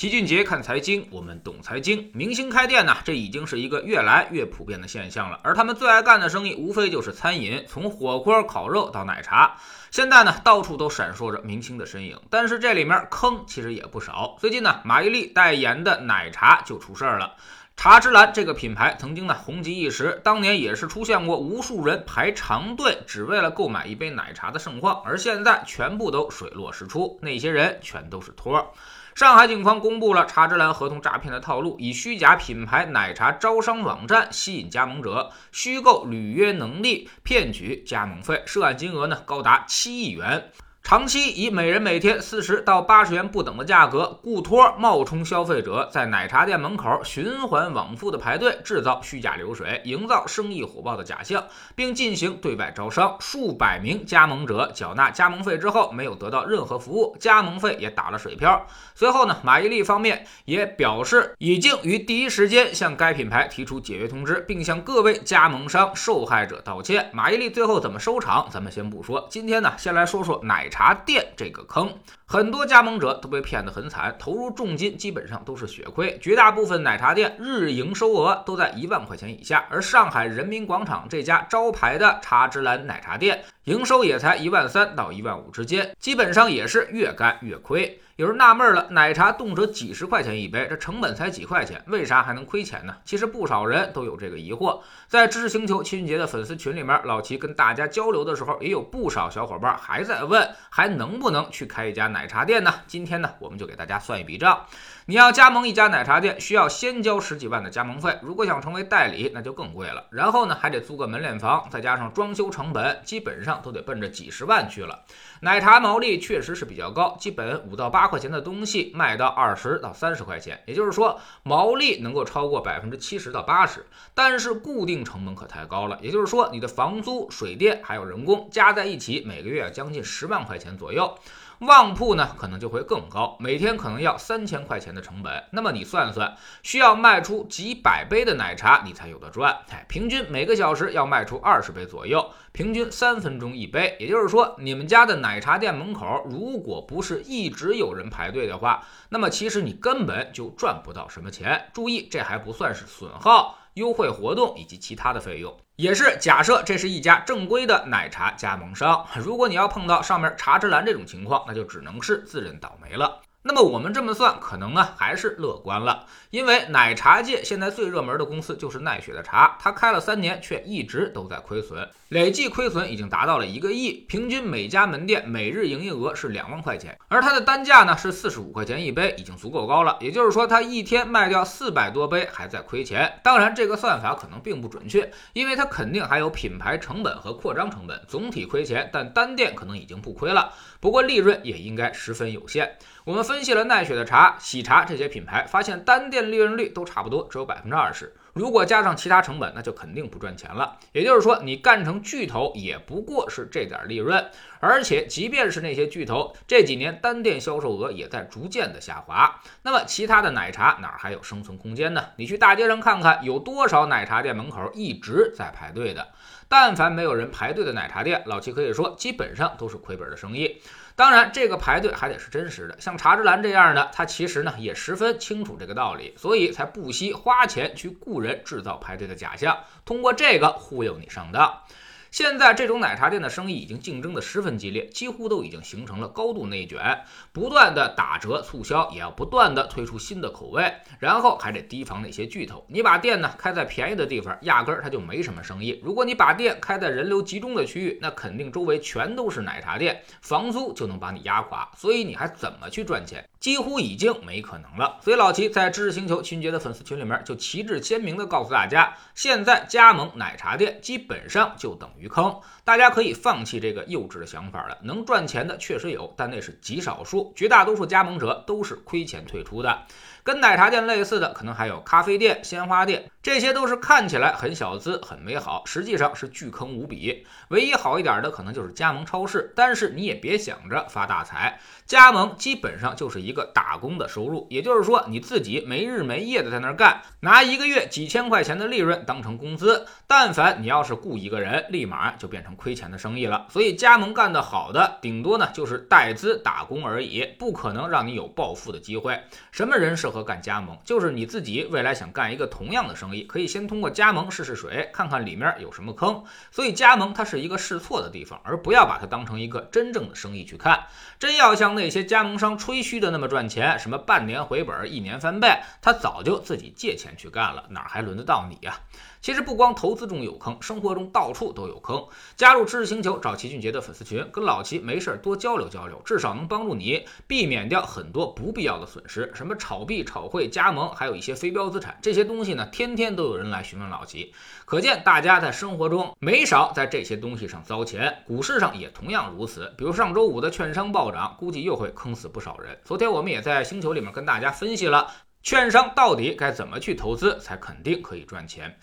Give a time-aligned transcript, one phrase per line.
[0.00, 2.10] 齐俊杰看财经，我们懂财经。
[2.14, 5.38] 明星开店呢，这已经是一个越来越普遍的现象了。
[5.42, 9.58] 而他们最爱干的生意，无非就是餐饮，从火锅、烤肉到奶茶。
[9.90, 14.38] 现在呢，到处都闪烁着明星的身影，但是这里面坑其实也不少。
[14.40, 17.34] 最近呢，马伊琍代言的奶茶就出事儿了。
[17.76, 28.72] 茶之蓝这个品牌曾经呢红极一时，当年也是出现过无数人排长队只为了购买一杯奶茶的盛况，而现在全部都水落石出，那些人全都是托。
[29.14, 40.50] 上海警方公布了查之蓝合同诈骗的套路，以虚假品牌奶茶招商网站吸引加盟者，虚构履约能力，骗取加盟费，涉案金额呢高达七亿元。
[40.82, 51.44] 长期以每人每天四十到八十元不等的价格雇托冒充消费者，在奶茶店门口循环往复的排队，制造虚假流水，营造生意火爆的假象，
[51.76, 53.16] 并进行对外招商。
[53.20, 58.66] 数百名加盟者缴纳加盟费之后，没有得到任何服务，加盟费也打了水漂。
[58.96, 67.10] 随后呢，马伊琍方面也表示，已经于第一时间向该品牌提出解约通知，并向各位加盟商受害者道歉。
[67.12, 69.28] 马伊琍最后怎么收场，咱们先不说。
[69.30, 70.68] 今天呢，先来说说奶。
[70.70, 71.92] 茶茶店这个坑，
[72.24, 76.18] 很多加盟者都被骗得很惨，投入重金，基本上都是血亏。
[76.22, 88.00] 绝大部分奶茶店日营收额都在一万块钱以下，而上海人民广场这家招牌的茶之蓝奶茶店，营收也才一万三到一万五之间，基本上也是越干越亏。
[88.20, 92.94] 有人纳闷了，奶茶动辄几十块钱一杯，这成本才几块钱，为啥还能亏钱呢？
[93.02, 94.78] 其实不少人都有这个疑惑。
[95.08, 102.74] 在知识星球秦俊杰的粉丝群里面，老齐跟大家交流的时候，也有不少小伙伴还在问，还能不能去开一家奶茶店呢？
[102.86, 104.66] 今天呢，我们就给大家算一笔账。
[105.06, 108.18] 你要加盟一家奶茶店，需要先交十几万的加盟费。
[108.20, 110.04] 如果想成为代理，那就更贵了。
[110.10, 115.04] 然后呢，还得租个门脸房，再加上装修成本，基本上都得奔着几十万去了。
[115.40, 123.86] 奶茶毛利确实是比较高，基本五到八块钱的东西卖到二十到三十块钱，也就是说毛利能够超过百分之七十到八十。
[124.14, 131.16] 但是固定成本可太高了，也就是说你的房租、水电还有人工加在一起，每个月将近十万块钱左右。
[131.60, 135.44] 旺铺呢，可能就会更高，每天可能要三千块钱的成本。
[135.52, 139.54] 那么你算算，需要卖出几百杯的奶茶，你才有的赚。
[139.68, 143.94] 哎，平均每个小时要卖出二十杯左右，平均三分钟一杯。
[144.00, 151.70] 也就是说，你们家的奶茶店门口，如果不是一直有人人排队的话，那么其实你根本就赚不到什么钱。
[151.72, 153.56] 注意，这还不算是损耗。
[153.74, 159.06] 优惠活动以及其他的费用，也是假设这是一家正规的奶茶加盟商。
[159.16, 163.22] 如果你要碰到上面茶之蓝这种情况，那就只能是自认倒霉了。
[163.42, 183.20] 那么我们这么算，可能呢还是乐观了，因为奶茶界现在最热门的公司就是奈雪的茶，它开了三年，却一直都在亏损，累计亏损已经达到了一个亿，平均每家门店每日营业额是两万块钱，而它的单价呢是四十五块钱一杯，已经足够高了，也就是说它一天卖掉四百多杯还在亏钱。
[183.24, 192.76] 当然这个算法可能并不准确，因为它肯定还有品牌成本和扩张成本，总体亏钱，但单店可能已经不亏了，不过利润也应该十分有限。
[193.04, 198.12] 我们分析了奈雪的茶、喜茶这些品牌，发现单店利润率都差不多，只有百分之二十。
[198.32, 200.76] 如果加上其他成本，那就肯定不赚钱了。
[200.90, 204.28] 也就是说，你干成巨头也不过是这点利润。
[204.58, 209.40] 而且，即便是那些巨头，这几年单店销售额也在逐渐的下滑。
[209.62, 212.04] 那么，其他的奶茶哪还有生存空间呢？
[212.16, 216.08] 你去大街上看看，有多少奶茶店门口一直在排队的？
[216.50, 220.60] 但凡没有人排队的奶茶店，老七可以说基本上都是亏本的生意。
[220.96, 231.62] 当然，这个排队还得是真实的，像茶之蓝这样的，他其实呢也十分清楚这个道理，所以才不惜花钱去雇人制造排队的假象，通过这个忽悠你上当。
[232.10, 242.64] 现在这种奶茶店的生意已经竞争的十分激烈，几乎都已经形成了高度内卷，不断的打折促销，也要不断的推出新的口味，然后还得提防那些巨头。
[242.68, 251.70] 你把店呢开在便宜的地方，压根儿它就没什么生意；如果你把店开在人流集中的区域，那肯定周围全都是奶茶店，房租就能把你压垮。
[251.76, 253.24] 所以你还怎么去赚钱？
[253.38, 254.98] 几乎已经没可能了。
[255.00, 261.99] 所以老齐在知识星球秦杰的粉丝群里面就旗帜鲜明的告诉大家，现在加盟奶茶店基本上就等于。
[262.00, 264.78] 鱼坑，大家可以放弃这个幼稚的想法了。
[264.82, 269.82] 能赚钱的确实有，但那是极少数，绝大多数加盟者都是亏钱退出的。
[270.22, 277.26] 跟奶茶店类似的，可能还有咖啡店、鲜花店，这些都是看起来很小资、很美好，实际上是巨坑无比。
[277.48, 281.58] 唯一好一点的，可能就是加盟超市，但是你也别想着发大财。
[281.86, 289.86] 加盟基本上就是一个打工的收入，也就是说你自己没日没夜的在那儿干，拿一个月几千块钱的利润当成工资。
[290.06, 293.46] 但凡你要是雇一个人，立马就变成亏钱的生意了。
[293.48, 299.20] 所以加盟干得好的，顶多呢就是带资打工而已，不可能让你有暴富的机会。
[299.50, 300.76] 什么人适适合干加盟？
[300.84, 306.24] 就是你自己未来想干一个同样的生意，可以先通过加盟试试水，看看里面有什么坑。
[306.50, 310.86] 所以加盟它是一个试错的地方，而不要把它当成一个真正的生意去看。
[311.20, 318.80] 真要像那些加盟商吹嘘的那么赚钱，什么半年回本、一年翻倍，他早就自己借钱去干了，哪还轮得到你呀？
[319.20, 322.02] 其实不光投资中有坑，生活中到处都有坑。
[322.36, 329.30] 加入知识星球，找齐俊杰的粉丝群，跟老齐没事多交流交流，至少能帮助你避免掉很多不必要的损失。
[329.34, 334.32] 什么炒币炒汇、加盟，还有一些非标资产，这些东西呢，天天都有人来询问老齐。
[334.64, 339.72] 可见大家在生活中没少在这些东西上糟钱，股市上也同样如此。
[339.76, 342.78] 比如上周五的券商暴涨，估计又会坑死不少人。
[342.84, 345.10] 昨天我们也在星球里面跟大家分析了，
[345.42, 348.78] 券商到底该怎么去投资才肯定可以赚钱。